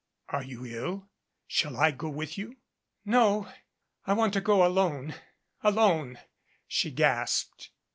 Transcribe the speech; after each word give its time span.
"Are 0.29 0.41
you 0.43 0.65
ill? 0.65 1.09
Shall 1.45 1.77
I 1.77 1.91
go 1.91 2.09
with 2.09 2.35
you?" 2.35 2.55
"No 3.05 3.47
I 4.07 4.13
want 4.13 4.33
to 4.33 4.41
go 4.41 4.65
alone 4.65 5.13
alone" 5.61 6.17
she 6.67 6.89
gasped. 6.89 7.69